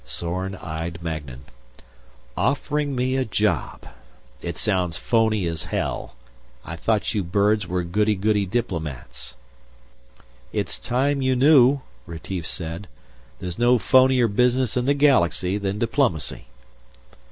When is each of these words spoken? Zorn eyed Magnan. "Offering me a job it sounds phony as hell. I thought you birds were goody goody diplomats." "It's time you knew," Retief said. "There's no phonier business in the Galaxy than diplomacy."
Zorn 0.07 0.55
eyed 0.55 0.97
Magnan. 1.03 1.43
"Offering 2.35 2.95
me 2.95 3.15
a 3.17 3.23
job 3.23 3.85
it 4.41 4.57
sounds 4.57 4.97
phony 4.97 5.45
as 5.45 5.65
hell. 5.65 6.15
I 6.65 6.75
thought 6.75 7.13
you 7.13 7.23
birds 7.23 7.67
were 7.67 7.83
goody 7.83 8.15
goody 8.15 8.47
diplomats." 8.47 9.35
"It's 10.51 10.79
time 10.79 11.21
you 11.21 11.35
knew," 11.35 11.81
Retief 12.07 12.47
said. 12.47 12.87
"There's 13.37 13.59
no 13.59 13.77
phonier 13.77 14.27
business 14.27 14.75
in 14.75 14.85
the 14.85 14.95
Galaxy 14.95 15.59
than 15.59 15.77
diplomacy." 15.77 16.47